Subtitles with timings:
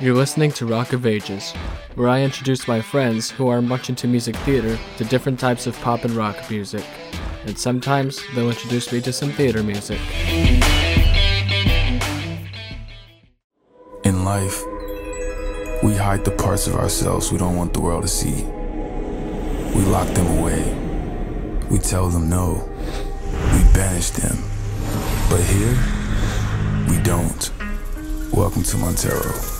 [0.00, 1.52] You're listening to Rock of Ages,
[1.94, 5.78] where I introduce my friends who are much into music theater to different types of
[5.82, 6.86] pop and rock music.
[7.44, 10.00] And sometimes they'll introduce me to some theater music.
[14.02, 14.64] In life,
[15.82, 18.44] we hide the parts of ourselves we don't want the world to see.
[19.76, 20.64] We lock them away.
[21.70, 22.66] We tell them no.
[23.52, 24.38] We banish them.
[25.28, 25.76] But here,
[26.88, 27.52] we don't.
[28.32, 29.59] Welcome to Montero.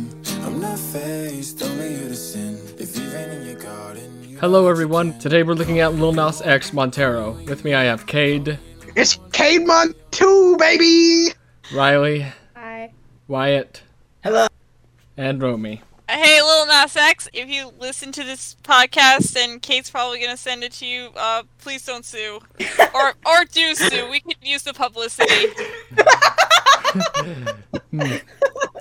[0.43, 2.57] I'm not faced, only here to sin.
[2.79, 5.17] If you've in your garden, you Hello, everyone.
[5.19, 7.33] Today we're looking at Lil Nas X Montero.
[7.47, 8.57] With me, I have Cade,
[8.95, 11.27] It's Cade Month 2, baby!
[11.73, 12.25] Riley,
[12.55, 12.91] Hi.
[13.27, 13.83] Wyatt,
[14.23, 14.47] Hello.
[15.15, 15.81] and Romy.
[16.09, 20.63] Hey, Lil Nas X, if you listen to this podcast and Kate's probably gonna send
[20.63, 22.39] it to you, uh, please don't sue.
[22.95, 24.09] or or do sue.
[24.09, 25.53] We could use the publicity.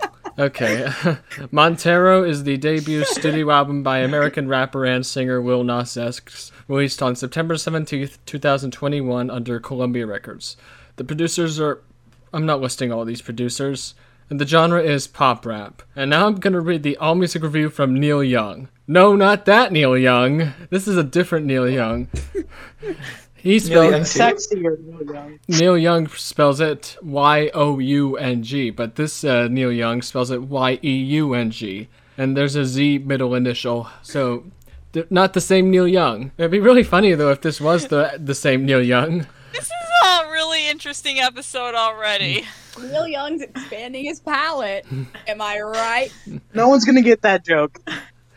[0.41, 0.91] Okay.
[1.50, 7.02] Montero is the debut studio album by American rapper and singer Lil Nas X, released
[7.02, 10.56] on September 17th, 2021 under Columbia Records.
[10.96, 11.83] The producers are.
[12.33, 13.94] I'm not listing all these producers.
[14.30, 15.83] And the genre is pop rap.
[15.96, 18.68] And now I'm gonna read the All Music review from Neil Young.
[18.86, 20.52] No, not that Neil Young.
[20.70, 22.08] This is a different Neil Young.
[23.42, 25.38] He spelled Sexier Neil Young.
[25.48, 30.30] Neil Young spells it Y O U N G, but this uh, Neil Young spells
[30.30, 34.44] it Y E U N G, and there's a Z middle initial, so
[34.92, 36.33] th- not the same Neil Young.
[36.38, 39.27] It'd be really funny though if this was the the same Neil Young.
[39.52, 39.70] This is
[40.05, 42.45] a really interesting episode already.
[42.80, 44.86] Neil Young's expanding his palette.
[45.27, 46.12] Am I right?
[46.55, 47.78] No one's gonna get that joke.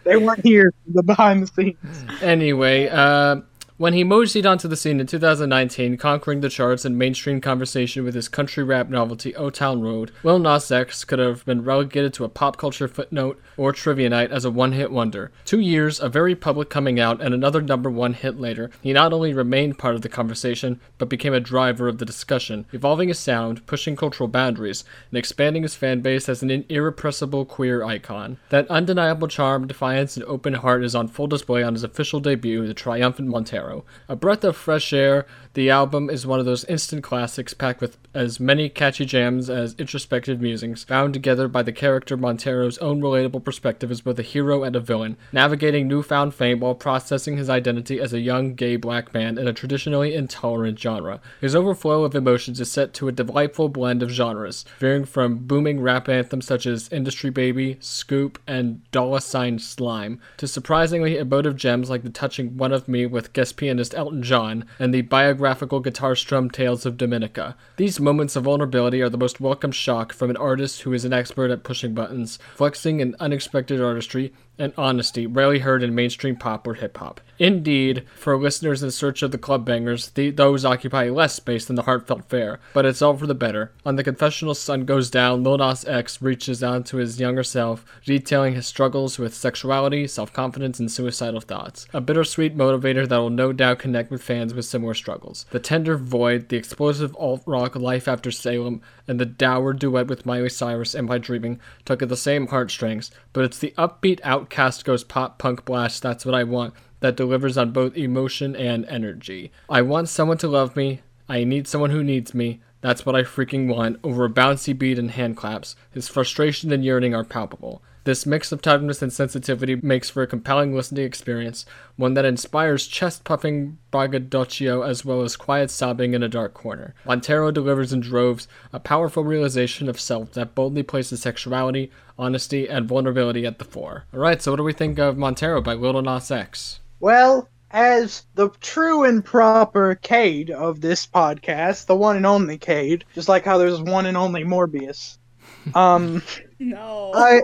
[0.03, 2.21] They weren't here, the behind the scenes.
[2.21, 3.37] Anyway, uh,
[3.77, 8.13] when he moseyed onto the scene in 2019, conquering the charts and mainstream conversation with
[8.13, 12.23] his country rap novelty Old Town Road, Lil Nas X could have been relegated to
[12.23, 15.31] a pop culture footnote or trivia night as a one-hit wonder.
[15.43, 19.11] Two years, a very public coming out, and another number one hit later, he not
[19.11, 23.17] only remained part of the conversation, but became a driver of the discussion, evolving his
[23.17, 28.37] sound, pushing cultural boundaries, and expanding his fan base as an irrepressible queer icon.
[28.49, 32.67] That undeniable charm, defiance, and open heart is on full display on his official debut,
[32.67, 33.62] The Triumphant Montero.
[34.09, 37.97] A breath of fresh air, the album is one of those instant classics packed with
[38.13, 43.43] as many catchy jams as introspective musings, bound together by the character Montero's own relatable
[43.43, 47.99] perspective as both a hero and a villain, navigating newfound fame while processing his identity
[47.99, 51.21] as a young gay black man in a traditionally intolerant genre.
[51.39, 55.79] His overflow of emotions is set to a delightful blend of genres, veering from booming
[55.79, 61.89] rap anthems such as Industry Baby, Scoop, and Dollar Sign Slime, to surprisingly emotive gems
[61.89, 66.15] like the touching One of Me with guest pianist Elton John and the biographical guitar
[66.15, 67.55] strum tales of Dominica.
[67.77, 71.13] These moments of vulnerability are the most welcome shock from an artist who is an
[71.13, 76.67] expert at pushing buttons, flexing an unexpected artistry, and honesty rarely heard in mainstream pop
[76.67, 77.19] or hip hop.
[77.39, 81.75] Indeed, for listeners in search of the club bangers, the, those occupy less space than
[81.75, 83.71] the heartfelt fare, but it's all for the better.
[83.85, 87.85] On The Confessional Sun Goes Down, Lil Nas X reaches out to his younger self,
[88.05, 91.87] detailing his struggles with sexuality, self confidence, and suicidal thoughts.
[91.93, 95.45] A bittersweet motivator that will no doubt connect with fans with similar struggles.
[95.49, 100.25] The tender void, the explosive alt rock Life After Salem, and the dour duet with
[100.25, 104.85] Miley Cyrus Am I Dreaming tug at the same heartstrings, but it's the upbeat Outcast
[104.85, 109.51] Goes pop punk blast that's what I want that delivers on both emotion and energy.
[109.69, 111.01] I want someone to love me.
[111.27, 112.61] I need someone who needs me.
[112.83, 115.77] That's what I freaking want over a bouncy beat and hand claps.
[115.91, 117.81] His frustration and yearning are palpable.
[118.03, 121.65] This mix of tenderness and sensitivity makes for a compelling listening experience,
[121.95, 126.93] one that inspires chest puffing braggadocio as well as quiet sobbing in a dark corner.
[127.05, 131.89] Montero delivers in droves a powerful realization of self that boldly places sexuality,
[132.19, 134.03] honesty, and vulnerability at the fore.
[134.13, 136.81] Alright, so what do we think of Montero by Lil Nas X?
[136.99, 143.03] Well, as the true and proper Cade of this podcast, the one and only Cade,
[143.15, 145.17] just like how there's one and only Morbius.
[145.75, 146.21] Um,
[146.59, 147.11] No.
[147.15, 147.41] I,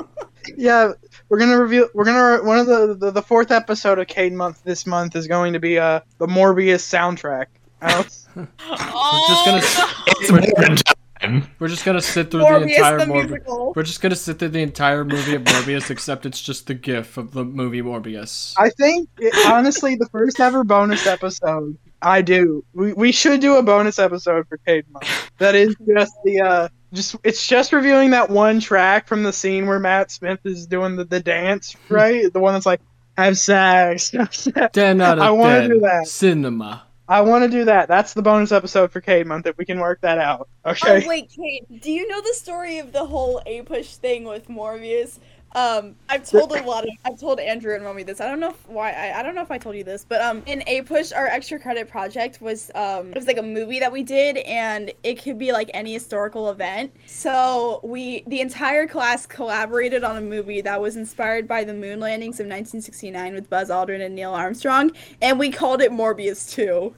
[0.58, 0.92] yeah,
[1.30, 1.90] we're gonna review.
[1.94, 5.26] We're gonna one of the the, the fourth episode of Cade month this month is
[5.28, 7.46] going to be uh the Morbius soundtrack.
[7.82, 8.26] I don't,
[8.70, 11.48] Oh, just gonna- It's more than just time.
[11.60, 13.30] We're just gonna sit through the Morbius entire the Morbius.
[13.30, 13.74] musical.
[13.76, 17.18] We're just gonna sit through the entire movie of Morbius, except it's just the GIF
[17.18, 18.54] of the movie Morbius.
[18.58, 21.78] I think it, honestly, the first ever bonus episode.
[22.02, 22.64] I do.
[22.74, 25.32] We, we should do a bonus episode for Cade Month.
[25.38, 29.68] That is just the uh, just it's just reviewing that one track from the scene
[29.68, 32.32] where Matt Smith is doing the, the dance, right?
[32.32, 32.82] the one that's like
[33.18, 34.12] have sex.
[34.12, 36.08] have sex." Den out I wanna do that.
[36.08, 36.84] Cinema.
[37.10, 37.88] I want to do that.
[37.88, 39.48] That's the bonus episode for Cade Month.
[39.48, 41.04] If we can work that out, oh, okay?
[41.04, 45.18] Oh wait, Kate, do you know the story of the whole APUSH thing with Morbius?
[45.56, 48.22] Um, I've told a lot of, I've told Andrew and Mommy this.
[48.22, 50.22] I don't know if, why, I, I don't know if I told you this, but
[50.22, 53.92] um, in APUSH, our extra credit project was um, it was like a movie that
[53.92, 56.94] we did, and it could be like any historical event.
[57.08, 62.00] So we, the entire class, collaborated on a movie that was inspired by the moon
[62.00, 64.92] landings of 1969 with Buzz Aldrin and Neil Armstrong,
[65.22, 66.94] and we called it Morbius 2.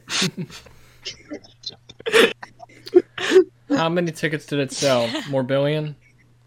[3.69, 5.09] How many tickets did it sell?
[5.29, 5.95] More billion?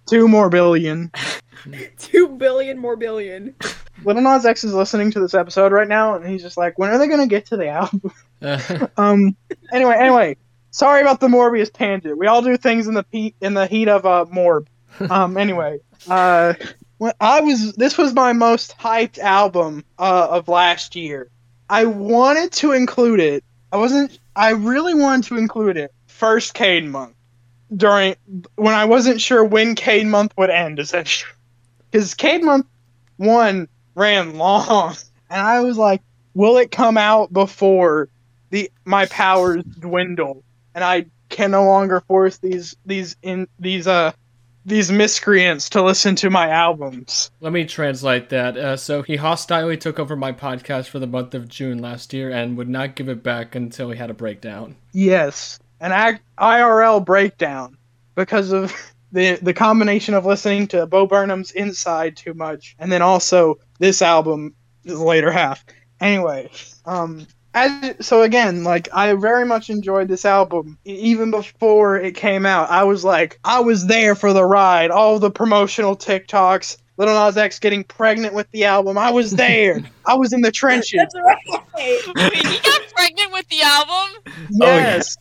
[0.06, 1.10] Two more billion.
[1.98, 3.54] Two billion more billion.
[4.04, 6.90] Little Nas X is listening to this episode right now, and he's just like, "When
[6.90, 8.12] are they gonna get to the album?"
[8.42, 9.36] Uh, Um.
[9.72, 10.36] Anyway, anyway,
[10.70, 12.18] sorry about the Morbius tangent.
[12.18, 14.66] We all do things in the pe- in the heat of uh Morb.
[15.08, 15.36] Um.
[15.36, 15.78] Anyway,
[16.08, 16.54] uh,
[16.98, 21.30] when I was this was my most hyped album uh, of last year.
[21.70, 23.42] I wanted to include it.
[23.72, 24.18] I wasn't.
[24.36, 27.14] I really wanted to include it first Cade month
[27.76, 28.16] during
[28.56, 30.78] when I wasn't sure when Cade month would end.
[30.78, 31.32] Essentially,
[31.90, 32.66] because Cade month
[33.16, 34.96] one ran long,
[35.30, 36.02] and I was like,
[36.34, 38.08] will it come out before
[38.50, 40.44] the my powers dwindle
[40.74, 44.12] and I can no longer force these these in these uh
[44.66, 47.30] these miscreants to listen to my albums.
[47.40, 48.56] let me translate that.
[48.56, 52.30] Uh, so he hostilely took over my podcast for the month of June last year
[52.30, 54.76] and would not give it back until he had a breakdown.
[54.92, 55.58] Yes,
[55.92, 57.76] an IRL breakdown
[58.14, 58.72] because of
[59.12, 64.02] the the combination of listening to Bo Burnham's Inside too much and then also this
[64.02, 64.54] album
[64.84, 65.64] the later half.
[66.00, 66.50] Anyway,
[66.84, 72.44] um as, so again, like I very much enjoyed this album even before it came
[72.44, 72.68] out.
[72.68, 74.90] I was like, I was there for the ride.
[74.90, 78.98] All the promotional TikToks, Little Nas X getting pregnant with the album.
[78.98, 79.80] I was there.
[80.06, 80.92] I was in the trenches.
[80.98, 81.38] That's right.
[81.74, 84.22] Wait, he got pregnant with the album?
[84.60, 85.16] Oh, yes.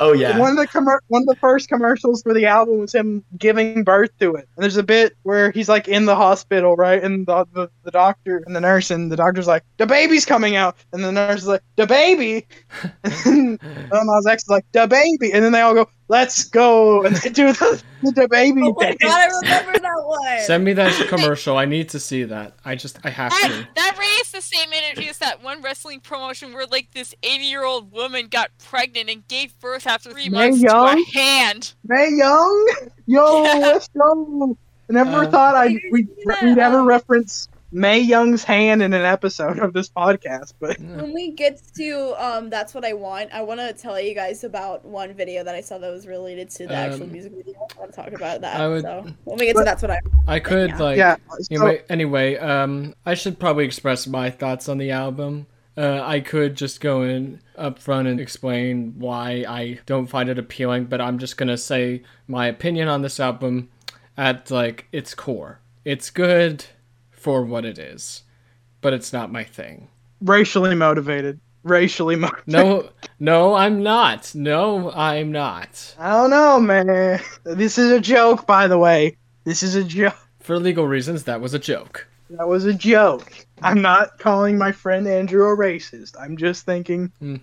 [0.00, 0.38] Oh yeah.
[0.38, 3.84] One of the commer- one of the first commercials for the album was him giving
[3.84, 4.48] birth to it.
[4.56, 7.02] And there's a bit where he's like in the hospital, right?
[7.02, 10.56] And the, the, the doctor and the nurse and the doctor's like, "The baby's coming
[10.56, 12.46] out," and the nurse is like, "The baby,"
[13.04, 13.58] and
[13.92, 17.16] Lil Nas X is like, "The baby," and then they all go, "Let's go," and
[17.16, 18.96] they do the the baby Oh my dance.
[19.00, 20.40] god, I remember that one.
[20.42, 21.56] Send me that commercial.
[21.56, 22.54] I need to see that.
[22.64, 23.68] I just, I have That, to.
[23.74, 23.96] that
[24.34, 27.92] raised the same energy as that one wrestling promotion where like this 80 year old
[27.92, 30.70] woman got pregnant and gave birth after three Mae months Young?
[30.78, 30.86] to
[31.16, 31.74] a hand.
[31.84, 32.68] Mae Young,
[33.06, 33.72] yo, Yeah.
[33.72, 34.56] let's go.
[34.90, 36.38] I never Uh, thought I I we didn't see that.
[36.40, 41.32] we'd ever reference Mae Young's hand in an episode of this podcast, but When we
[41.32, 43.30] get to um, that's what I want.
[43.32, 46.48] I want to tell you guys about one video that I saw that was related
[46.50, 47.54] to the actual Um, music video.
[47.76, 48.58] I want to talk about that.
[48.58, 50.00] I would- So when we get But- to that's what I.
[50.26, 50.78] I could, Yeah.
[50.78, 51.16] like, yeah.
[51.50, 55.46] Anyway, anyway, um, I should probably express my thoughts on the album.
[55.76, 60.38] Uh, I could just go in up front and explain why I don't find it
[60.38, 63.68] appealing, but I'm just gonna say my opinion on this album
[64.16, 65.60] at like its core.
[65.84, 66.64] It's good
[67.18, 68.22] for what it is,
[68.80, 69.88] but it's not my thing.
[70.20, 71.40] racially motivated.
[71.64, 72.46] Racially motivated.
[72.48, 74.32] No, no, I'm not.
[74.34, 75.94] No, I'm not.
[75.98, 77.20] I don't know, man.
[77.44, 79.16] This is a joke, by the way.
[79.44, 80.16] This is a joke.
[80.40, 82.06] For legal reasons, that was a joke.
[82.30, 83.32] That was a joke.
[83.62, 86.14] I'm not calling my friend Andrew a racist.
[86.20, 87.36] I'm just thinking Hmm.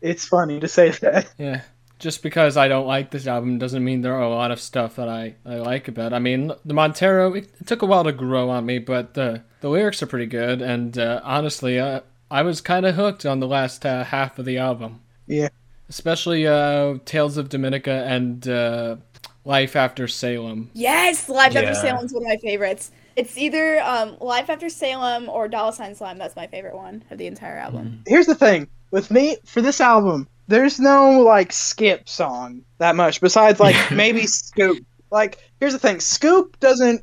[0.00, 1.32] it's funny to say that.
[1.38, 1.60] Yeah.
[1.98, 4.96] Just because I don't like this album doesn't mean there are a lot of stuff
[4.96, 6.14] that I, I like about it.
[6.14, 9.42] I mean, the Montero, it, it took a while to grow on me, but the,
[9.60, 12.00] the lyrics are pretty good, and uh, honestly, uh,
[12.30, 15.00] I was kind of hooked on the last uh, half of the album.
[15.26, 15.48] Yeah.
[15.88, 18.96] Especially uh, Tales of Dominica and uh,
[19.44, 20.70] Life After Salem.
[20.74, 21.60] Yes, Life Yeah.
[21.60, 22.90] After Salem's one of my favorites.
[23.16, 26.18] It's either um, Life After Salem or Dollar Sign Slime.
[26.18, 28.04] That's my favorite one of the entire album.
[28.06, 33.20] Here's the thing with me for this album, there's no like skip song that much
[33.20, 34.84] besides like maybe Scoop.
[35.10, 37.02] Like, here's the thing Scoop doesn't.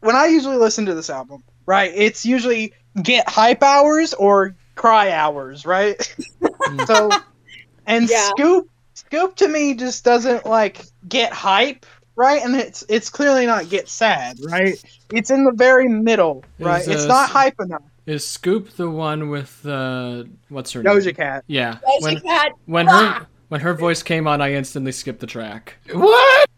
[0.00, 5.10] When I usually listen to this album, right, it's usually get hype hours or cry
[5.10, 5.96] hours, right?
[6.86, 7.10] so,
[7.86, 8.30] and Yeah.
[8.30, 12.42] Scoop, Scoop to me just doesn't like get hype, right?
[12.42, 14.82] And it's it's clearly not get sad, right?
[15.12, 16.82] It's in the very middle, right?
[16.82, 17.82] Is, it's uh, not hype enough.
[18.10, 20.96] Is Scoop the one with uh, what's her name?
[20.96, 21.44] Doja Cat.
[21.46, 21.74] Yeah.
[21.74, 22.52] Doja When Cat.
[22.66, 25.76] when her When her voice came on, I instantly skipped the track.
[25.92, 26.48] What?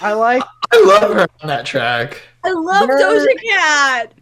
[0.00, 2.22] I like I love her on that track.
[2.44, 4.14] I love There- Doja Cat.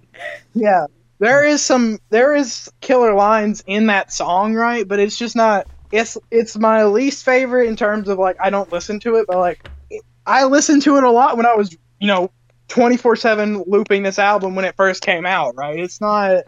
[0.54, 0.86] yeah.
[1.18, 4.88] There is some there is killer lines in that song, right?
[4.88, 8.72] But it's just not it's it's my least favorite in terms of like I don't
[8.72, 9.68] listen to it, but like
[10.24, 12.30] I listened to it a lot when I was, you know,
[12.68, 15.78] 24/7 looping this album when it first came out, right?
[15.78, 16.44] It's not,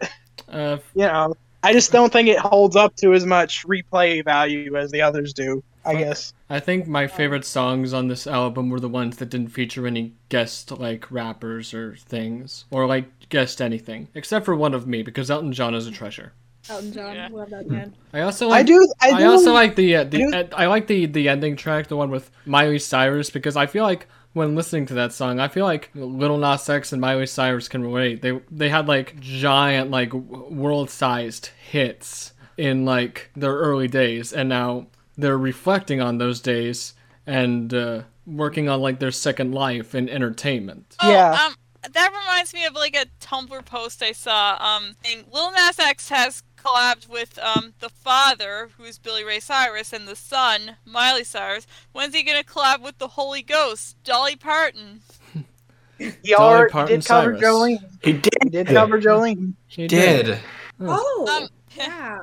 [0.49, 1.33] Uh, you know,
[1.63, 5.33] I just don't think it holds up to as much replay value as the others
[5.33, 6.33] do, I guess.
[6.49, 10.13] I think my favorite songs on this album were the ones that didn't feature any
[10.29, 15.31] guest like rappers or things, or like guest anything, except for one of me because
[15.31, 16.33] Elton John is a treasure.
[16.69, 17.27] Elton John, Yeah.
[17.31, 17.93] love that man.
[18.13, 20.67] I also I like, do I, I, also like the uh, the do- ed- I
[20.67, 24.55] like the the ending track, the one with Miley Cyrus, because I feel like when
[24.55, 28.21] listening to that song, I feel like Little Nas X and Miley Cyrus can relate.
[28.21, 34.49] They they had like giant like world sized hits in like their early days, and
[34.49, 34.87] now
[35.17, 36.93] they're reflecting on those days
[37.25, 40.95] and uh, working on like their second life in entertainment.
[41.01, 41.31] Oh, Yeah.
[41.45, 41.55] um,
[41.91, 44.57] that reminds me of like a Tumblr post I saw.
[44.59, 49.91] Um, saying Lil Nas X has collabed with um the father, who's Billy Ray Cyrus,
[49.93, 51.67] and the son, Miley Cyrus.
[51.91, 55.01] When's he gonna collab with the Holy Ghost, Dolly Parton?
[55.97, 57.41] he Dolly already Parton did cover Cyrus.
[57.41, 57.89] Jolene.
[58.03, 58.33] He did.
[58.43, 59.53] He did cover Jolene.
[59.67, 60.37] He Did.
[60.79, 62.19] Oh, Um, yeah.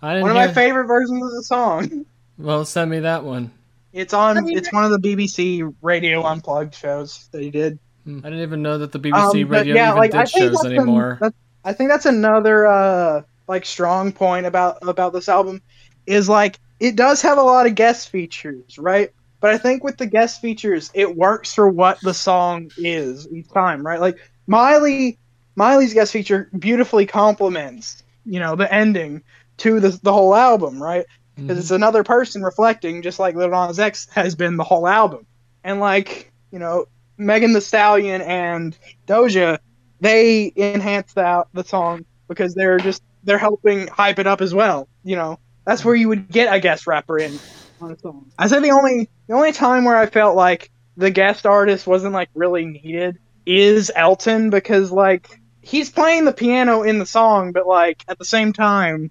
[0.00, 2.06] I didn't One of my favorite versions of the song.
[2.38, 3.50] Well, send me that one.
[3.92, 4.38] It's on.
[4.38, 7.78] I mean- it's one of the BBC Radio Unplugged shows that he did.
[8.04, 8.18] Hmm.
[8.20, 11.18] I didn't even know that the BBC Um, radio yeah, even like, did shows anymore.
[11.20, 15.62] that- I think that's another uh like strong point about about this album
[16.06, 19.10] is like it does have a lot of guest features, right?
[19.40, 23.48] But I think with the guest features, it works for what the song is each
[23.50, 24.00] time, right?
[24.00, 25.18] Like Miley,
[25.56, 29.22] Miley's guest feature beautifully complements, you know, the ending
[29.58, 31.06] to the the whole album, right?
[31.36, 31.76] because it's mm-hmm.
[31.76, 35.26] another person reflecting, just like Lil Nas X has been the whole album.
[35.64, 39.58] And like you know, Megan Thee Stallion and Doja,
[40.00, 44.88] they enhance the the song because they're just they're helping hype it up as well.
[45.04, 47.38] You know, that's where you would get a guest rapper in
[47.80, 48.30] on a song.
[48.38, 52.12] I say the only the only time where I felt like the guest artist wasn't
[52.14, 57.66] like really needed is Elton because like he's playing the piano in the song, but
[57.66, 59.10] like at the same time,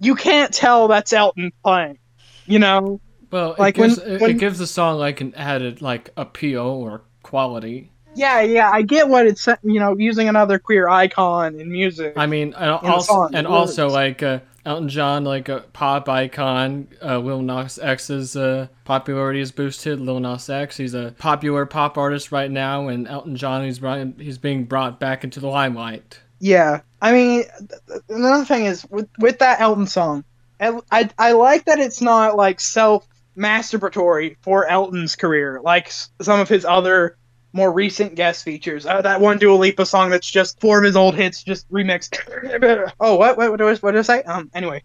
[0.00, 1.98] you can't tell that's Elton playing.
[2.46, 3.00] You know?
[3.30, 6.62] Well, Like, it, gives, when- when- it gives the song like an added like appeal
[6.66, 7.92] or quality.
[8.20, 12.12] Yeah, yeah, I get what it's you know using another queer icon in music.
[12.16, 16.88] I mean, and also and also like uh, Elton John, like a pop icon.
[17.02, 20.00] Uh, Lil Nas X's uh, popularity is boosted.
[20.00, 24.06] Lil Nas X, he's a popular pop artist right now, and Elton John, he's brought,
[24.18, 26.20] he's being brought back into the limelight.
[26.40, 30.24] Yeah, I mean, th- th- another thing is with with that Elton song,
[30.60, 36.10] I I, I like that it's not like self masturbatory for Elton's career, like s-
[36.20, 37.16] some of his other
[37.52, 38.86] more recent guest features.
[38.86, 42.92] Uh, that one Dua Lipa song that's just four of his old hits just remixed.
[43.00, 44.22] oh, what what what did I, what did I say?
[44.22, 44.82] Um, anyway,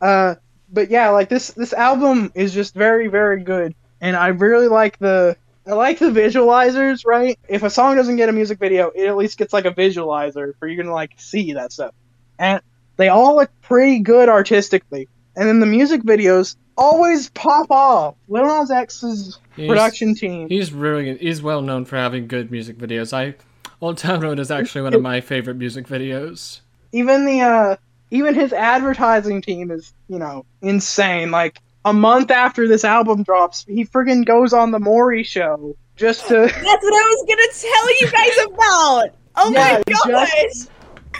[0.00, 0.36] uh,
[0.70, 4.98] but yeah, like this this album is just very very good, and I really like
[4.98, 5.36] the
[5.66, 7.38] I like the visualizers, right?
[7.46, 10.52] If a song doesn't get a music video, it at least gets like a visualizer
[10.58, 11.94] for you to like see that stuff.
[12.38, 12.62] And
[12.96, 15.08] they all look pretty good artistically.
[15.36, 18.14] And then the music videos always pop off.
[18.28, 20.48] Lil Nas X's He's- production team.
[20.48, 23.12] He's really he's well known for having good music videos.
[23.12, 23.34] I
[23.80, 26.60] Old Town Road is actually one of my favorite music videos.
[26.92, 27.76] Even the uh
[28.10, 31.30] even his advertising team is, you know, insane.
[31.30, 36.26] Like a month after this album drops, he friggin' goes on the Maury show just
[36.28, 39.14] to That's what I was gonna tell you guys about.
[39.36, 40.30] Oh Yeah, my gosh!
[40.42, 40.70] just-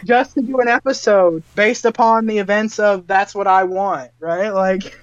[0.04, 4.50] just to do an episode based upon the events of That's What I Want, right?
[4.50, 4.96] Like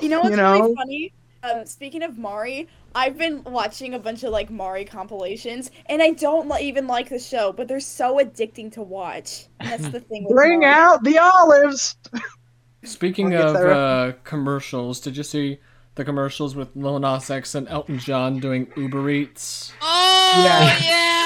[0.00, 0.52] You know what's You know?
[0.60, 1.12] really funny?
[1.42, 6.10] Um, speaking of Maury, I've been watching a bunch of like Maury compilations, and I
[6.10, 9.46] don't li- even like the show, but they're so addicting to watch.
[9.58, 10.24] And that's the thing.
[10.24, 10.72] With bring Maury.
[10.74, 11.96] out the olives.
[12.84, 15.60] Speaking I'll of get uh, commercials, did you see
[15.94, 19.72] the commercials with Lil Nas X and Elton John doing Uber Eats?
[19.80, 20.78] Oh Yeah.
[20.82, 21.19] yeah.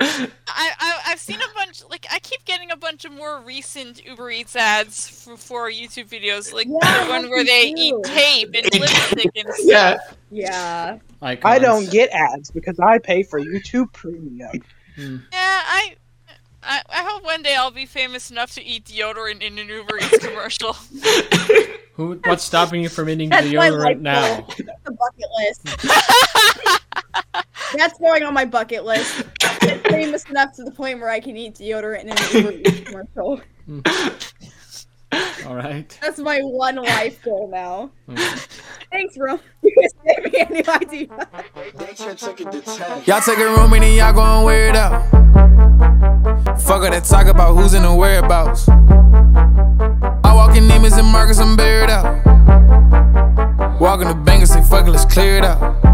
[0.00, 1.82] I, I I've seen a bunch.
[1.88, 6.08] Like I keep getting a bunch of more recent Uber Eats ads for, for YouTube
[6.08, 7.76] videos, like Yeah, the one where they too.
[7.76, 9.58] eat tape and lipstick and stuff.
[9.62, 9.98] Yeah.
[10.30, 10.98] Yeah.
[11.20, 11.44] Icons.
[11.44, 14.50] I don't get ads because I pay for YouTube Premium.
[14.94, 15.16] Hmm.
[15.32, 15.96] Yeah, I,
[16.62, 19.96] I I hope one day I'll be famous enough to eat deodorant in an Uber
[19.98, 20.74] Eats commercial.
[21.94, 22.20] Who?
[22.24, 24.46] What's stopping you from eating That's my deodorant life now?
[24.46, 25.66] That's the bucket list.
[27.76, 29.24] That's going on my bucket list.
[29.60, 32.80] Get famous enough to the point where I can eat deodorant in an Uber Eats
[32.80, 33.40] commercial.
[35.46, 35.98] All right.
[36.02, 37.90] That's my one life goal now.
[38.08, 38.38] Okay.
[38.90, 39.40] Thanks, Rom.
[39.62, 41.08] You guys gave me a new idea.
[43.06, 45.02] Y'all take a room and then y'all gon' wear it out.
[46.62, 48.68] Fuck all that talk about who's in the whereabouts.
[48.68, 52.24] I walk in Neiman's and Marcus, I'm buried out.
[53.80, 55.87] Walking the bank and say, fuck it, let's clear it out.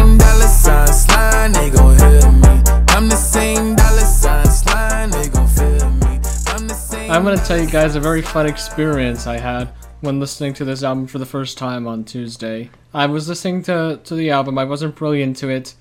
[0.00, 2.62] I'm same dollar sign slime, they gon' hear me.
[2.88, 6.20] I'm the same dollar sign slime, they gon' feel me.
[6.48, 7.10] I'm the same.
[7.10, 9.68] I'm gonna tell you guys a very fun experience I had
[10.00, 12.70] when listening to this album for the first time on Tuesday.
[12.94, 15.74] I was listening to, to the album, I wasn't really into it.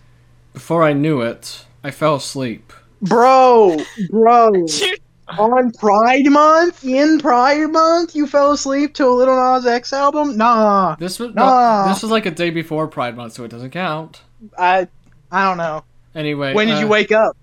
[0.53, 2.73] Before I knew it, I fell asleep.
[3.01, 3.77] Bro,
[4.09, 4.51] bro.
[4.67, 4.95] You-
[5.37, 10.37] On Pride Month, in Pride Month, you fell asleep to a Little Nas X album?
[10.37, 11.87] Nah, This was Nah.
[11.87, 14.21] this was like a day before Pride Month, so it doesn't count.
[14.57, 14.87] I,
[15.31, 15.83] I don't know.
[16.15, 17.37] Anyway, When did uh, you wake up?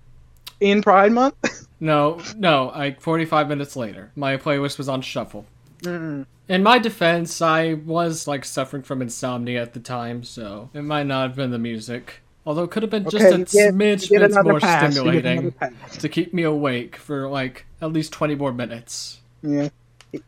[0.59, 1.35] In Pride Month?
[1.81, 4.11] No, no, like 45 minutes later.
[4.13, 5.45] My playlist was on shuffle.
[5.83, 6.25] Mm.
[6.49, 11.05] In my defense, I was like suffering from insomnia at the time, so it might
[11.05, 12.21] not have been the music.
[12.45, 14.93] Although it could have been just Okay, a get- smidge you get bits more pass,
[14.93, 15.53] stimulating
[15.99, 19.19] to keep me awake for like at least 20 more minutes.
[19.43, 19.69] Yeah.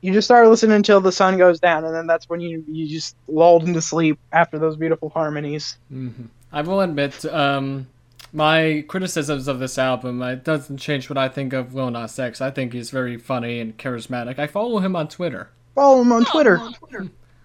[0.01, 2.87] You just start listening until the sun goes down, and then that's when you you
[2.87, 5.77] just lulled into sleep after those beautiful harmonies.
[5.89, 6.09] hmm
[6.53, 7.87] I will admit, um,
[8.33, 12.41] my criticisms of this album it doesn't change what I think of Lil Nas X.
[12.41, 14.37] I think he's very funny and charismatic.
[14.37, 15.49] I follow him on Twitter.
[15.73, 16.59] Follow him on Twitter.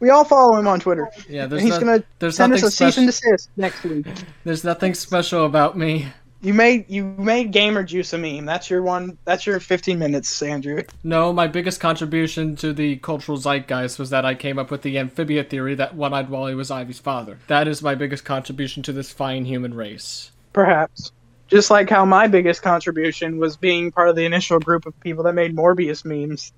[0.00, 1.08] We all follow him on Twitter.
[1.28, 3.30] Yeah, there's And he's no- gonna there's send us nothing a cease and special.
[3.32, 4.06] desist next week.
[4.44, 6.08] There's nothing special about me.
[6.42, 8.44] You made you made Gamer Juice a meme.
[8.44, 9.16] That's your one.
[9.24, 10.82] That's your 15 minutes, Andrew.
[11.02, 14.98] No, my biggest contribution to the cultural zeitgeist was that I came up with the
[14.98, 17.38] amphibia theory that One-Eyed Wally was Ivy's father.
[17.48, 20.30] That is my biggest contribution to this fine human race.
[20.52, 21.10] Perhaps.
[21.48, 25.24] Just like how my biggest contribution was being part of the initial group of people
[25.24, 26.52] that made Morbius memes.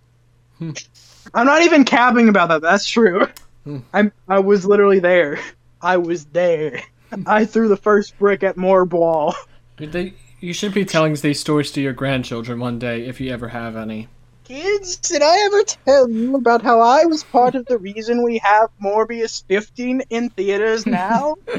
[0.58, 0.72] Hmm.
[1.34, 2.62] I'm not even capping about that.
[2.62, 3.28] That's true.
[3.64, 3.78] Hmm.
[3.92, 5.38] I'm I was literally there.
[5.80, 6.82] I was there.
[7.26, 9.34] I threw the first brick at Morb Wall.
[9.76, 13.48] They, you should be telling these stories to your grandchildren one day, if you ever
[13.48, 14.08] have any.
[14.44, 18.38] Kids, did I ever tell you about how I was part of the reason we
[18.38, 21.36] have Morbius 15 in theaters now?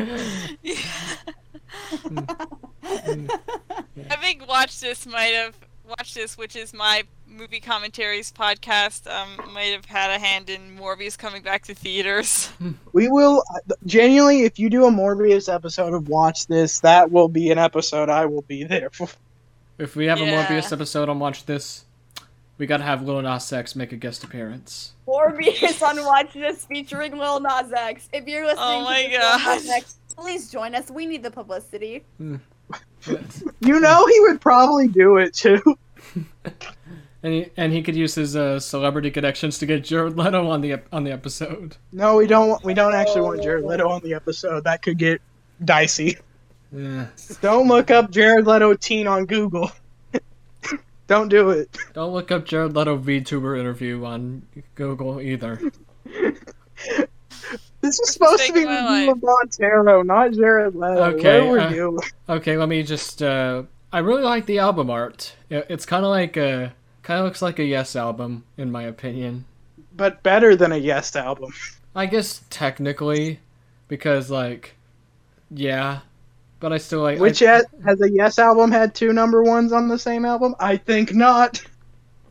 [4.09, 5.55] Having watched this might have
[5.89, 10.77] watched this, which is my movie commentaries podcast, um, might have had a hand in
[10.77, 12.49] Morbius coming back to theaters.
[12.93, 13.43] We will
[13.85, 18.09] genuinely, if you do a Morbius episode of Watch This, that will be an episode
[18.09, 19.07] I will be there for.
[19.77, 20.41] If we have Yeah.
[20.41, 21.85] a Morbius episode on Watch This,
[22.57, 24.93] we gotta have Lil Nas X make a guest appearance.
[25.07, 28.09] Morbius on Watch This featuring Lil Nas X.
[28.11, 29.77] If you're listening Oh my to this, Lil Nas gosh.
[29.77, 30.89] X, please join us.
[30.91, 32.03] We need the publicity.
[33.61, 35.61] You know he would probably do it too.
[37.21, 40.61] And he, and he could use his uh, celebrity connections to get Jared Leto on
[40.61, 41.75] the on the episode.
[41.91, 42.47] No, we don't.
[42.47, 44.63] want- We don't actually want Jared Leto on the episode.
[44.63, 45.21] That could get
[45.65, 46.17] dicey.
[46.71, 47.07] Yeah.
[47.41, 49.69] Don't look up Jared Leto teen on Google.
[51.07, 51.77] don't do it.
[51.93, 54.41] Don't look up Jared Leto VTuber interview on
[54.75, 55.59] Google either.
[57.89, 61.03] This is supposed to be Mistake of my review of Montero, not Jared Leto.
[61.15, 61.99] Okay, Where were uh, you?
[62.29, 63.23] Okay, let me just.
[63.23, 65.33] Uh, I really like the album art.
[65.49, 66.71] It's kind of like a,
[67.01, 69.45] kind of looks like a Yes album in my opinion.
[69.95, 71.51] But better than a Yes album.
[71.95, 73.39] I guess technically,
[73.87, 74.75] because like,
[75.49, 76.01] yeah,
[76.59, 77.17] but I still like.
[77.17, 80.53] Which I, has, has a Yes album had two number ones on the same album?
[80.59, 81.59] I think not.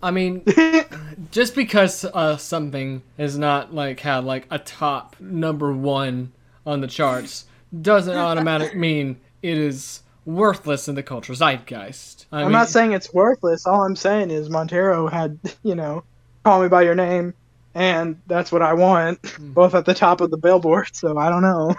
[0.03, 0.45] I mean,
[1.31, 6.33] just because uh, something has not like had like a top number one
[6.67, 7.47] on the charts
[7.81, 12.27] doesn't automatically mean it is worthless in the culture zeitgeist.
[12.31, 13.67] I I'm mean, not saying it's worthless.
[13.67, 16.05] All I'm saying is Montero had, you know,
[16.45, 17.35] Call Me By Your Name,
[17.75, 21.43] and that's what I want, both at the top of the billboard, so I don't
[21.43, 21.75] know.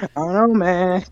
[0.00, 1.04] I don't know, man.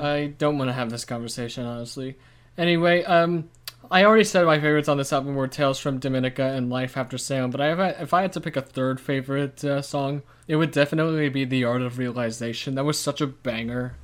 [0.00, 2.16] I don't want to have this conversation, honestly.
[2.56, 3.48] Anyway, um,
[3.92, 7.18] I already said my favorites on this album were Tales from Dominica and Life After
[7.18, 10.56] Salem, but I have, if I had to pick a third favorite uh, song, it
[10.56, 12.74] would definitely be The Art of Realization.
[12.74, 13.96] That was such a banger.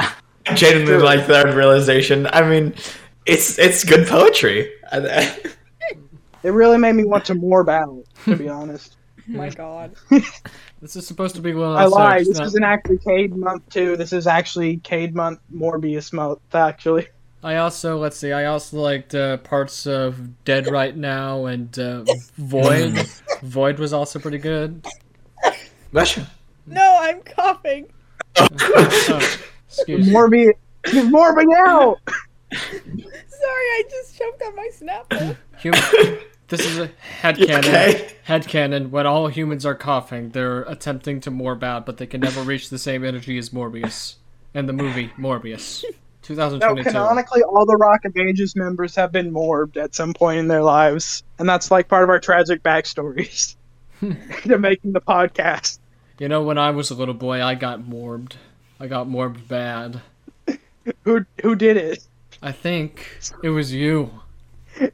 [0.00, 0.14] I
[0.54, 2.26] genuinely like that realization.
[2.32, 2.74] I mean,
[3.26, 4.72] it's it's good poetry.
[6.42, 8.96] It really made me want to more battle, to be honest.
[9.18, 9.94] Oh my god.
[10.80, 12.20] This is supposed to be Lil I lied.
[12.22, 13.94] X, This not- isn't actually Cade month two.
[13.98, 17.08] This is actually Cade month Morbius month, actually.
[17.42, 18.32] I also let's see.
[18.32, 22.04] I also liked uh, parts of Dead Right Now and uh,
[22.36, 22.98] Void.
[23.42, 24.84] Void was also pretty good.
[25.92, 26.28] Russia.
[26.66, 27.86] No, I'm coughing.
[28.36, 30.12] Oh, excuse me.
[30.12, 30.52] Morbius.
[30.86, 31.98] He's morbing out!
[32.52, 32.78] Sorry,
[33.42, 35.36] I just choked on my Snapple.
[35.58, 36.90] Human, This is a
[37.22, 37.58] headcanon.
[37.58, 38.10] Okay.
[38.26, 38.90] Headcanon.
[38.90, 42.70] When all humans are coughing, they're attempting to morb out, but they can never reach
[42.70, 44.16] the same energy as Morbius.
[44.52, 45.84] And the movie Morbius.
[46.36, 50.48] No, canonically, all the Rock of Ages members have been morbed at some point in
[50.48, 53.56] their lives, and that's like part of our tragic backstories
[53.98, 54.12] hmm.
[54.48, 55.78] to making the podcast.
[56.18, 58.34] You know, when I was a little boy, I got morbed.
[58.78, 60.00] I got morbed bad.
[61.04, 62.06] Who who did it?
[62.42, 63.06] I think
[63.42, 64.10] it was you.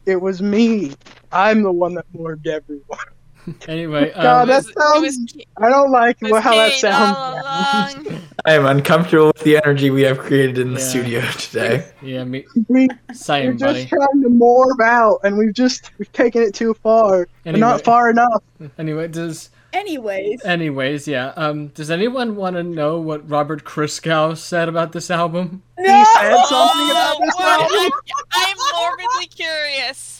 [0.04, 0.94] It was me.
[1.30, 2.98] I'm the one that morbed everyone.
[3.68, 5.02] Anyway, God, um, that It was- it sounds.
[5.02, 7.16] was- I don't like how that sounds.
[7.16, 8.20] all along.
[8.44, 10.86] I am uncomfortable with the energy we have created in the Yeah.
[10.86, 11.84] studio today.
[12.02, 13.26] yeah, me, We, we're just
[13.60, 13.86] buddy.
[13.86, 17.26] trying to morb out, and we've just we've taken it too far.
[17.44, 17.60] But Anyway.
[17.60, 18.42] not far enough.
[18.78, 21.32] Anyway, does Anyways, anyways, yeah.
[21.36, 25.62] Um, does anyone want to know what Robert Christgau said about this album?
[25.78, 26.04] He said
[26.46, 27.66] something about this album.
[27.70, 27.90] I'm,
[28.32, 30.15] I'm morbidly curious.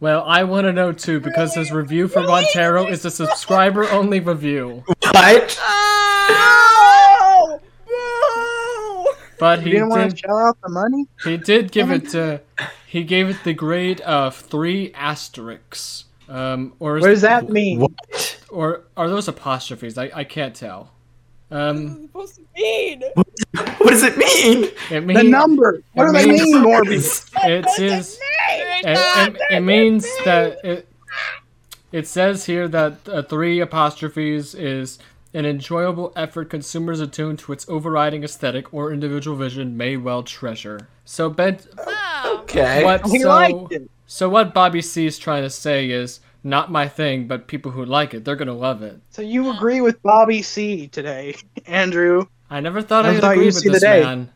[0.00, 4.82] Well, I want to know too because his review for Montero is a subscriber-only review,
[4.86, 5.58] What?
[5.62, 7.46] Ah!
[7.50, 7.60] no,
[9.06, 9.12] no.
[9.38, 11.04] but You he didn't want to did shell out the money.
[11.24, 12.40] he did give it to
[12.86, 16.06] he gave it the grade of three asterisks.
[16.30, 17.80] Um, or What does the- that mean?
[17.80, 18.38] What?
[18.50, 19.98] Or are those apostrophes?
[19.98, 20.92] I, I can't tell.
[21.52, 23.02] Um, supposed to mean?
[23.16, 24.70] What does it mean?
[24.90, 25.82] it The number.
[25.94, 27.28] What do they mean, Morbius?
[27.44, 28.18] it says
[28.82, 30.86] it, it, it means that it
[31.92, 34.98] it says here that uh, three apostrophes is
[35.34, 40.88] an enjoyable effort consumers attuned to its overriding aesthetic or individual vision may well treasure.
[41.04, 42.40] So Ben, Oh.
[42.42, 42.84] Okay.
[42.84, 43.90] what He so liked it.
[44.06, 47.84] so what Bobby C is trying to say is not my thing, but people who
[47.84, 49.00] like it, they're gonna love it.
[49.10, 52.26] So you agree with Bobby C today, Andrew?
[52.48, 54.00] I never thought I I'd thought agree with see the this day.
[54.02, 54.30] man.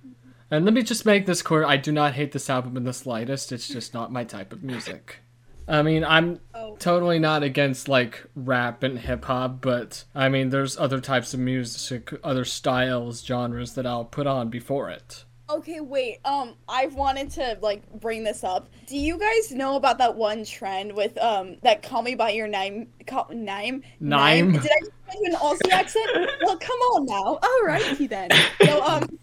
[0.51, 2.93] And let me just make this clear: I do not hate this album in the
[2.93, 3.53] slightest.
[3.53, 5.21] It's just not my type of music.
[5.67, 6.77] I mean, I'm Oh.
[6.79, 11.41] totally not against like rap and hip hop, but I mean, there's other types of
[11.41, 15.25] music, other styles, genres that I'll put on before it.
[15.49, 16.19] Okay, wait.
[16.25, 18.69] Um, I've wanted to like bring this up.
[18.87, 22.47] Do you guys know about that one trend with um that "Call Me by Your
[22.49, 22.89] Name"?
[23.07, 23.83] Call, name?
[24.01, 24.53] Name?
[24.53, 26.11] Did I just do an Aussie accent?
[26.45, 27.39] Well, come on now.
[27.43, 28.31] All righty then.
[28.63, 29.19] So um.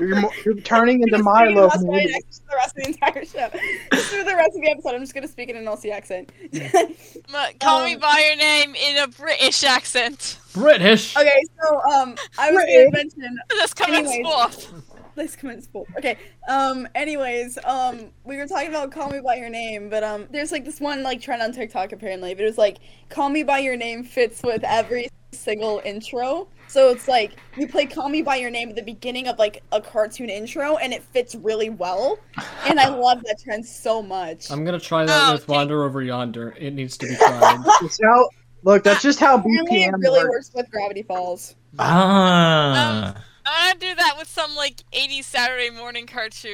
[0.00, 1.68] You're, mo- you're turning into Milo.
[1.70, 3.58] speaking in Australian accent the rest of the entire show.
[3.92, 6.30] Just for the rest of the episode, I'm just gonna speak in an Aussie accent.
[6.52, 10.38] M- Call me Um, by your name in a British accent.
[10.54, 11.16] British.
[11.16, 12.84] okay, so um, I was Wait.
[12.90, 14.32] gonna mention This comments Anyways.
[14.34, 14.82] forth.
[15.14, 15.86] This comments full.
[15.96, 16.18] Okay.
[16.46, 16.86] Um.
[16.94, 20.64] Anyways, um, we were talking about "Call Me by Your Name," but um, there's like
[20.66, 22.34] this one like trend on TikTok apparently.
[22.34, 26.48] But it was like "Call Me by Your Name" fits with every single intro.
[26.68, 29.62] So it's like you play "Call Me by Your Name" at the beginning of like
[29.72, 32.18] a cartoon intro, and it fits really well.
[32.66, 34.50] And I love that trend so much.
[34.50, 36.54] I'm gonna try that Oh, with thank- Wander Over Yonder.
[36.58, 37.58] It needs to be tried.
[37.82, 38.28] It's how-
[38.62, 40.30] look, that's just how Apparently, it BPM really works.
[40.30, 41.54] works with Gravity Falls.
[41.78, 43.22] Ah.
[43.48, 46.52] I want to do that with some like 80s Saturday morning cartoon.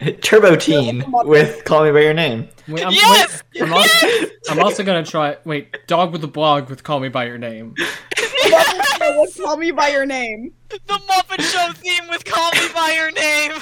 [0.20, 2.48] Turbo Teen with Call Me by Your Name.
[2.68, 3.42] Wait, I'm, Yes!
[3.54, 4.06] wait, I'm, also,
[4.50, 5.38] I'm also gonna try.
[5.44, 7.74] Wait, Dog with a Blog with Call Me by Your Name.
[8.44, 10.52] Let's call me by your name.
[10.68, 13.52] the Muppet Show theme with "Call Me by Your Name."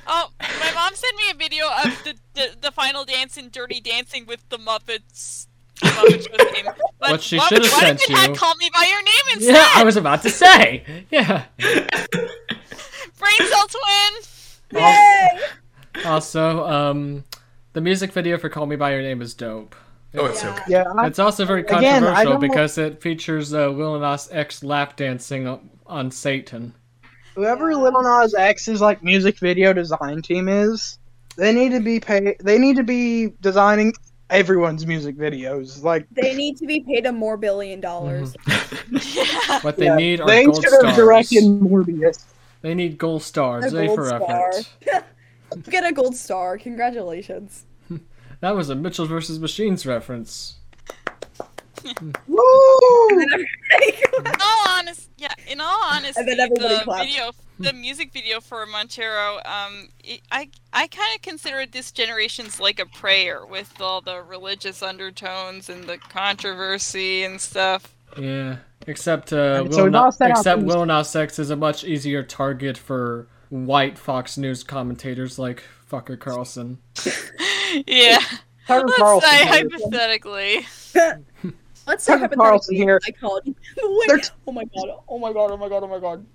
[0.07, 3.79] Oh, my mom sent me a video of the the, the final dance in Dirty
[3.79, 5.45] Dancing with the Muppets.
[5.81, 6.65] Muppet theme.
[6.99, 8.85] But What she what- should have what if sent it had you- "Call Me by
[8.89, 9.53] Your Name" instead.
[9.55, 10.83] Yeah, I was about to say.
[11.11, 11.45] Yeah.
[11.59, 14.81] Brain cell twin.
[14.81, 15.39] Yay!
[16.05, 17.23] Also, um,
[17.73, 19.75] the music video for "Call Me by Your Name" is dope.
[20.15, 20.55] Oh, it's Yeah.
[20.55, 24.63] so Yeah, I, It's also very controversial don't- because it features uh, Lil Nas X
[24.63, 26.73] lap dancing on, on Satan.
[27.35, 30.97] whoever Little Nas X's like music video design team is,
[31.37, 32.35] they need to be pay.
[32.43, 33.93] They need to be designing
[34.29, 35.83] everyone's music videos.
[35.83, 38.35] Like They need to be paid a more billion dollars.
[38.47, 39.59] Yeah.
[39.61, 40.95] What they yeah, need are they gold should have stars.
[40.95, 42.23] directed Morbius.
[42.61, 43.71] They need gold stars.
[43.73, 44.51] A A gold for star.
[44.51, 45.05] effort.
[45.69, 46.57] Get a gold star.
[46.57, 47.65] Congratulations.
[48.41, 50.55] That was a Mitchell versus Machines reference.
[52.27, 52.39] Woo!
[53.09, 55.33] In all honest, yeah.
[55.47, 57.05] In all honesty, And then everybody the clapped.
[57.09, 61.91] video, the music video for Montero, um, it, I I kind of consider it this
[61.91, 67.93] generation's like a prayer with all the religious undertones and the controversy and stuff.
[68.17, 68.57] Yeah.
[68.87, 72.23] Except uh, And so Lil, Na- except these- Lil Nas X is a much easier
[72.23, 76.79] target for white Fox News commentators like Fucker Carlson.
[77.87, 78.19] Yeah,
[78.67, 79.29] Tucker let's Carlson.
[79.29, 80.65] say hypothetically.
[81.87, 83.01] Let's say Tucker Carlson hypothetically, here.
[83.07, 83.43] I called.
[83.75, 84.31] They're Wait.
[84.47, 84.99] Oh my god.
[85.07, 85.51] Oh my god.
[85.51, 85.83] Oh my god.
[85.83, 86.25] Oh my god.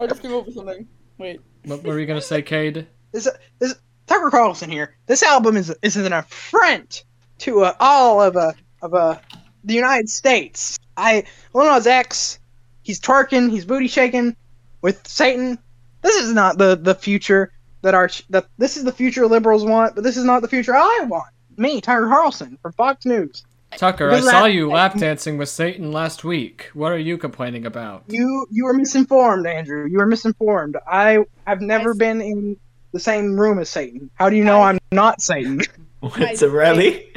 [0.00, 0.86] I just came up with something.
[1.18, 1.40] Wait.
[1.64, 2.86] What were you gonna say, Cade?
[3.12, 3.28] Is,
[3.60, 3.76] is
[4.06, 4.94] Tucker Carlson here.
[5.06, 7.04] This album is is an affront
[7.38, 8.52] to uh, all of uh,
[8.82, 9.18] of uh,
[9.64, 10.78] the United States.
[10.96, 12.38] I Lil Nas X,
[12.82, 14.36] he's twerking, he's booty shaking
[14.82, 15.58] with Satan.
[16.02, 17.52] This is not the the future
[17.82, 20.74] that our that this is the future liberals want, but this is not the future
[20.74, 21.28] I want.
[21.56, 23.44] Me, Tucker Carlson from Fox News.
[23.76, 26.70] Tucker, I saw I- you lap dancing with Satan last week.
[26.72, 28.04] What are you complaining about?
[28.08, 29.86] You you were misinformed, Andrew.
[29.86, 30.76] You were misinformed.
[30.86, 31.98] I have never Guys.
[31.98, 32.56] been in
[32.92, 34.10] the same room as Satan.
[34.14, 35.60] How do you know I'm not Satan?
[36.00, 37.10] What's it, rally?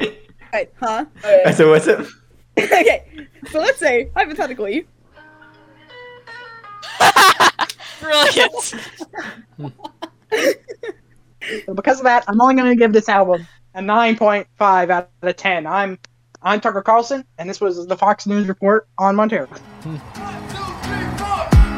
[0.52, 1.04] Right, huh?
[1.24, 2.00] I said, what's it?
[2.58, 3.04] okay,
[3.52, 4.86] so let's say hypothetically,
[8.00, 8.74] Brilliant.
[11.90, 15.66] Because of that, I'm only going to give this album a 9.5 out of 10.
[15.66, 15.98] I'm
[16.40, 19.48] I'm Tucker Carlson, and this was the Fox News report on Montero.
[19.82, 19.96] Hmm.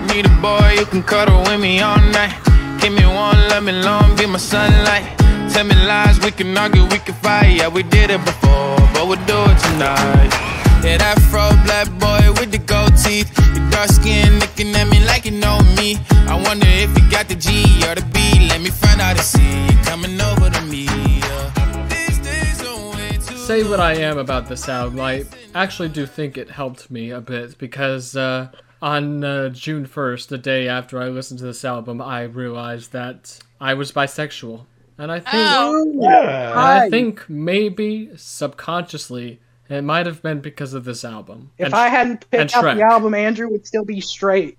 [0.08, 2.38] Need a boy can cuddle with me all night.
[2.82, 5.16] Give me one, let me long, be my sunlight.
[5.50, 7.56] Tell me lies, we can argue, we can fight.
[7.56, 10.51] Yeah, we did it before, but we'll do it tonight.
[10.82, 13.30] Yeah, that fro black boy with the gold teeth.
[13.54, 15.96] Your dark skin looking at me like you know me.
[16.26, 18.48] I wonder if you got the G or the B.
[18.48, 20.84] Let me find out and see you coming over to me.
[21.20, 21.86] Yeah.
[21.88, 25.00] These days are way too Say what I am about this album.
[25.00, 30.28] I actually do think it helped me a bit because uh, on uh, June 1st,
[30.28, 34.66] the day after I listened to this album, I realized that I was bisexual.
[34.98, 35.92] And I think Oh.
[35.94, 36.52] Yeah.
[36.56, 41.50] I think maybe subconsciously it might have been because of this album.
[41.58, 42.76] If And I hadn't picked out Shrek.
[42.76, 44.58] the album, Andrew would still be straight.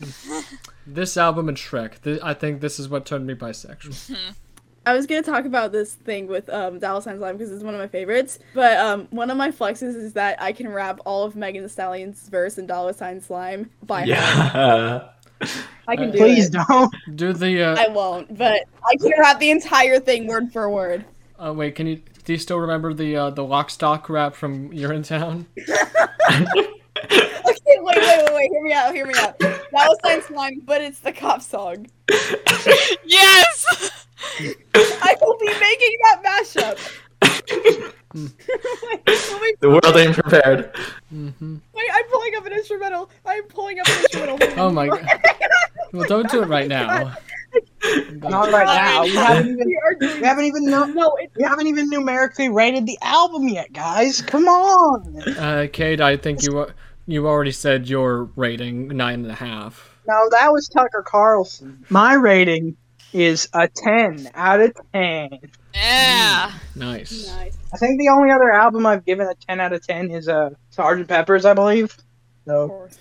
[0.86, 4.16] this album and Shrek, th- I think this is what turned me bisexual.
[4.86, 7.72] I was gonna talk about this thing with um, Dollar Sign Slime because it's one
[7.72, 8.40] of my favorites.
[8.52, 11.68] But um, one of my flexes is that I can rap all of Megan Thee
[11.68, 14.08] Stallion's verse in Dollar Sign Slime by heart.
[14.08, 15.08] Yeah.
[15.88, 16.58] I can do Please it.
[16.68, 16.92] don't.
[17.14, 21.04] Do the uh, I won't, but I can rap the entire thing word for word.
[21.38, 24.72] uh wait, can you do you still remember the uh, the lock stock rap from
[24.72, 25.46] You're in Town?
[27.04, 28.50] Okay, wait, wait, wait, wait.
[28.50, 28.94] Hear me out.
[28.94, 29.38] Hear me out.
[29.38, 31.86] Dollar Sign Slime, but it's the cop song.
[33.04, 34.06] yes.
[34.74, 36.78] I will be making that mashup.
[38.22, 40.74] wait, wait, The world ain't prepared.
[41.10, 43.10] hmm wait, I'm pulling up an instrumental.
[43.26, 44.38] I'm pulling up an instrumental.
[44.58, 45.06] Oh my god.
[45.92, 47.16] Well, don't do it right now.
[48.12, 49.02] Not right now.
[49.02, 51.88] We haven't even We are doing we haven't even no, no, it, we haven't even
[51.90, 54.22] numerically rated the album yet, guys.
[54.22, 55.22] Come on.
[55.38, 56.72] Uh, Kate, I think you uh,
[57.06, 59.96] you already said your rating nine and a half.
[60.06, 61.84] No, that was Tucker Carlson.
[61.88, 62.76] My rating
[63.12, 65.38] is a 10 out of 10.
[65.74, 66.52] Yeah.
[66.74, 67.28] Nice.
[67.28, 67.56] nice.
[67.72, 70.50] I think the only other album I've given a 10 out of 10 is uh,
[70.74, 71.06] Sgt.
[71.08, 71.84] Pepper's, I believe.
[71.84, 72.00] Of
[72.46, 72.98] So course.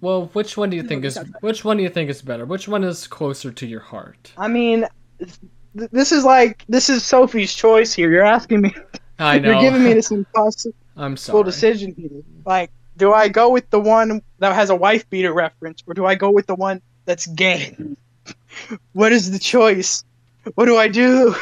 [0.00, 2.46] Well, which one do you think is which one do you think is better?
[2.46, 4.32] Which one is closer to your heart?
[4.38, 4.86] I mean,
[5.18, 8.10] th- this is like this is Sophie's choice here.
[8.10, 8.74] You're asking me.
[9.18, 9.50] I know.
[9.60, 11.44] You're giving me this impossible I'm sorry.
[11.44, 12.22] decision here.
[12.46, 16.06] Like, do I go with the one that has a wife beater reference, or do
[16.06, 17.76] I go with the one that's gay?
[18.92, 20.04] what is the choice?
[20.54, 21.34] What do I do?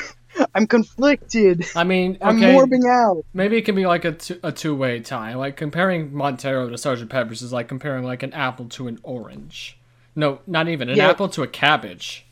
[0.54, 1.64] I'm conflicted.
[1.74, 3.24] I mean, I'm okay, morbing out.
[3.32, 5.34] maybe it can be like a, two, a two-way tie.
[5.34, 7.08] Like comparing Montero to Sgt.
[7.08, 9.78] Pepper's is like comparing like an apple to an orange.
[10.14, 11.10] No, not even an Yeah.
[11.10, 12.26] apple to a cabbage.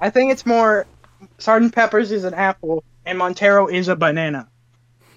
[0.00, 0.86] I think it's more
[1.38, 4.48] Sergeant Pepper's is an apple and Montero is a banana.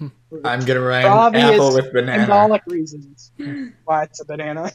[0.44, 2.22] I'm gonna write apple with banana.
[2.22, 3.32] Symbolic reasons
[3.84, 4.72] why it's a banana.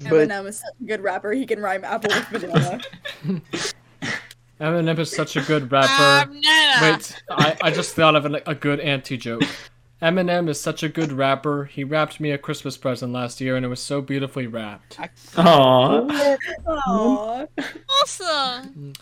[0.00, 1.32] But Eminem is such a good rapper.
[1.32, 2.80] He can rhyme apple with banana.
[4.60, 6.30] Eminem is such a good rapper.
[6.30, 6.34] Um,
[6.82, 9.42] Wait, I, I just thought of a, a good anti-joke.
[10.00, 11.64] Eminem is such a good rapper.
[11.64, 14.96] He rapped me a Christmas present last year, and it was so beautifully wrapped.
[15.34, 16.38] Aww.
[16.66, 17.48] Aww.
[18.00, 18.92] Awesome.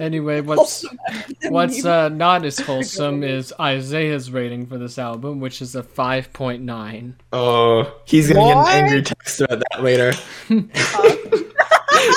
[0.00, 0.84] Anyway, what's
[1.50, 7.14] what's uh, not as wholesome is Isaiah's rating for this album, which is a 5.9.
[7.34, 8.64] Oh, he's gonna What?
[8.66, 10.12] get an angry text about that later.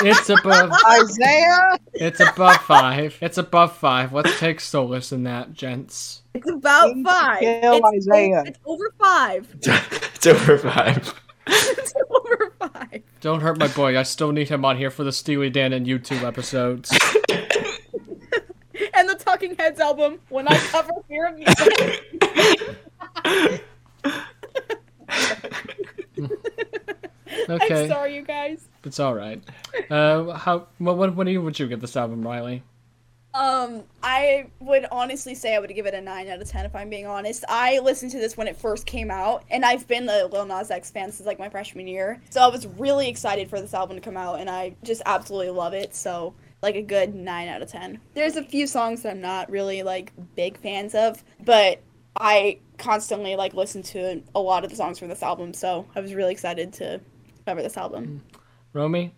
[0.05, 0.71] It's above.
[0.89, 3.17] Isaiah, It's above five.
[3.21, 4.11] It's above five.
[4.13, 6.21] Let's take solace in that, gents.
[6.33, 7.39] It's about Please five.
[7.39, 8.43] kill It's, Isaiah.
[8.45, 9.47] it's over five.
[9.61, 11.13] it's over five.
[11.47, 13.01] it's over five.
[13.21, 13.97] Don't hurt my boy.
[13.97, 16.91] I still need him on here for the Steely Dan and U2 episodes.
[18.95, 22.05] And the Talking Heads album, when I cover Fear of Music.
[27.49, 28.67] Okay, I'm sorry, you guys.
[28.83, 29.41] it's all right.
[29.89, 30.67] Uh, how?
[30.77, 30.97] What?
[30.97, 31.15] What?
[31.15, 31.41] What do you?
[31.41, 32.63] Would you give this album, Riley?
[33.33, 36.75] Um, I would honestly say I would give it a nine out of ten if
[36.75, 37.43] I'm being honest.
[37.49, 40.69] I listened to this when it first came out, and I've been a Lil Nas
[40.69, 42.21] X fan since like my freshman year.
[42.29, 45.49] So I was really excited for this album to come out, and I just absolutely
[45.49, 45.95] love it.
[45.95, 47.99] So like a good nine out of ten.
[48.13, 51.81] There's a few songs that I'm not really like big fans of, but
[52.15, 55.55] I constantly like listen to a lot of the songs from this album.
[55.55, 57.01] So I was really excited to
[57.45, 58.21] cover this album.
[58.73, 59.13] Romy?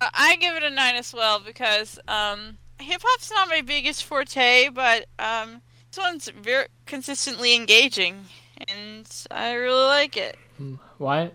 [0.00, 4.68] I give it a nine as well because um, hip hop's not my biggest forte,
[4.68, 8.26] but um, this one's very consistently engaging,
[8.68, 10.36] and I really like it.
[10.98, 11.34] Wyatt?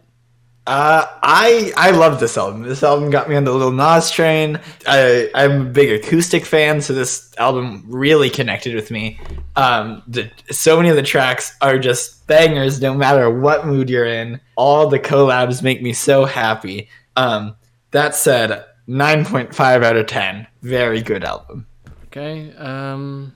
[0.68, 2.62] Uh, I I love this album.
[2.62, 4.60] This album got me on the Lil Nas train.
[4.86, 9.20] I I'm a big acoustic fan, so this album really connected with me.
[9.56, 14.06] Um, the, so many of the tracks are just bangers, no matter what mood you're
[14.06, 14.40] in.
[14.56, 16.90] All the collabs make me so happy.
[17.18, 17.56] Um,
[17.90, 20.46] that said, nine point five out of ten.
[20.62, 21.66] Very good album.
[22.06, 22.54] Okay.
[22.58, 23.36] Um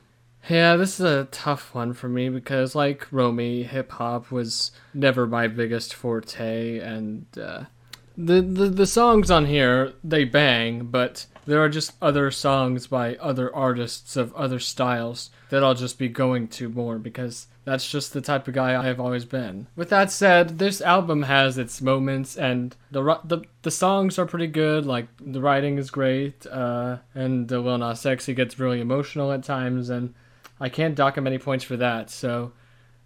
[0.50, 5.26] yeah, this is a tough one for me because like Romy, hip hop was never
[5.28, 7.66] my biggest forte and uh
[8.18, 13.16] the, the the songs on here they bang, but there are just other songs by
[13.18, 18.14] other artists of other styles that I'll just be going to more because that's just
[18.14, 19.68] the type of guy I've always been.
[19.76, 24.48] With that said, this album has its moments and the the, the songs are pretty
[24.48, 24.86] good.
[24.86, 29.32] Like the writing is great, uh, and the Lil Nas X he gets really emotional
[29.32, 30.14] at times, and
[30.66, 32.10] I can't dock him any points for that.
[32.10, 32.52] So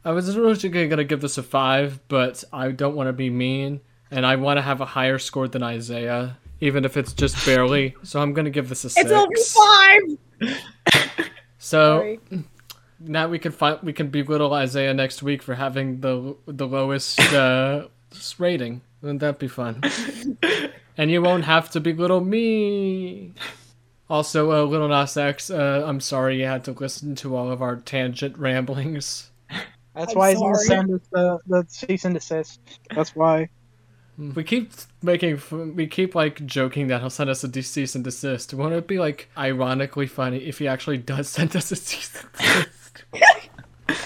[0.05, 3.81] I was originally gonna give this a five, but I don't want to be mean,
[4.09, 7.95] and I want to have a higher score than Isaiah, even if it's just barely.
[8.03, 9.11] So I'm gonna give this a six.
[9.11, 11.27] It's only five.
[11.61, 12.19] So Sorry.
[13.01, 17.19] now we can find we can belittle Isaiah next week for having the the lowest
[17.33, 17.89] uh,
[18.37, 18.79] rating.
[19.01, 19.83] Wouldn't that be fun?
[20.97, 23.33] and you won't have to belittle me.
[24.09, 27.61] Also, uh, Lil Nas X, uh, I'm sorry you had to listen to all of
[27.61, 29.29] our tangent ramblings.
[29.95, 32.59] That's I'm why he's gonna send us the, the cease and desist.
[32.95, 33.49] That's why.
[34.17, 35.41] We keep making,
[35.75, 38.53] we keep like joking that he'll send us a cease and desist.
[38.53, 42.33] Won't it be like ironically funny if he actually does send us a cease and
[42.33, 43.03] desist?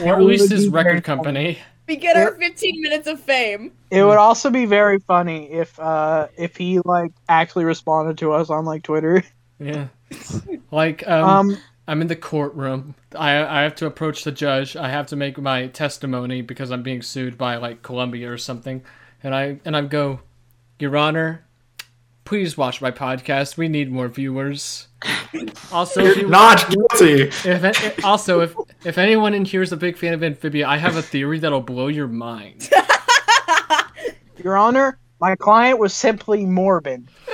[0.02, 1.18] or at least his very record funny.
[1.18, 1.60] company.
[1.88, 3.72] We get our 15 minutes of fame.
[3.92, 8.50] It would also be very funny if uh if he like actually responded to us
[8.50, 9.24] on like Twitter.
[9.60, 9.88] Yeah.
[10.72, 12.96] Like um, Um, I'm in the courtroom.
[13.16, 14.76] I I have to approach the judge.
[14.76, 18.84] I have to make my testimony because I'm being sued by like Columbia or something.
[19.24, 20.20] And I and I go,
[20.80, 21.44] Your Honor,
[22.26, 23.58] please watch my podcast.
[23.58, 24.88] We need more viewers.
[25.72, 27.24] Also, if you, Not guilty.
[27.50, 30.96] if, also if if anyone in here is a big fan of Amphibia, I have
[30.96, 32.70] a theory that'll blow your mind.
[34.44, 37.08] Your Honor, my client was simply morbid.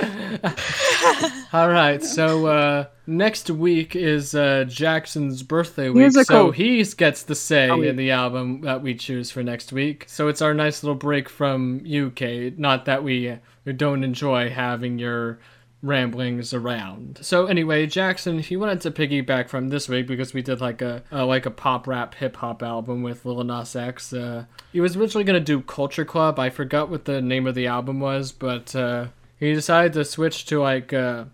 [1.52, 7.22] All right, so uh, next week is uh, Jackson's birthday week, a so he gets
[7.22, 10.04] the say Oh, in the album that we choose for next week.
[10.08, 12.58] So it's our nice little break from UK.
[12.58, 13.38] Not that we,
[13.76, 15.38] don't enjoy having your
[15.82, 17.18] ramblings around.
[17.22, 20.82] So anyway, Jackson, if you wanted to piggyback from this week because we did like
[20.82, 24.12] a, a like a pop rap hip hop album with Lil Nas X.
[24.12, 26.38] Uh, he was originally gonna do Culture Club.
[26.38, 29.06] I forgot what the name of the album was, but uh,
[29.40, 30.92] he decided to switch to like.
[30.92, 31.24] Uh,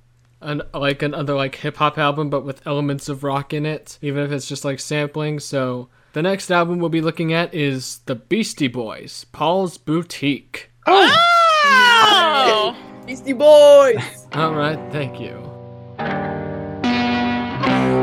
[0.43, 4.23] an like another like hip hop album, but with elements of rock in it, even
[4.23, 5.41] if it's just like sampling.
[5.41, 10.71] So the next album we'll be looking at is the Beastie Boys, Paul's Boutique.
[10.87, 12.77] Oh!
[13.07, 14.27] Beastie Boys.
[14.33, 15.35] All right, thank you.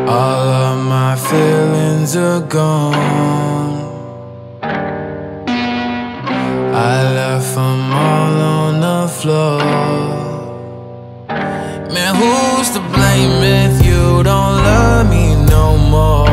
[0.08, 2.94] All of my feelings are gone.
[6.76, 9.60] I left them all on the floor.
[11.94, 16.28] Man, who's to blame if you don't love me no more?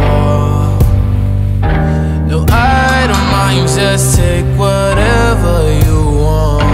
[2.30, 6.64] No, I don't mind, just take whatever you want.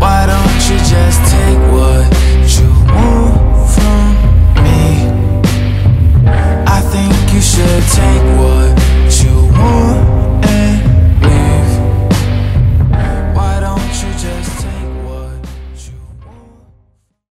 [0.00, 2.06] Why don't you just take what
[2.58, 4.04] you want from
[4.64, 4.82] me?
[6.66, 8.70] I think you should take what
[9.22, 10.09] you want.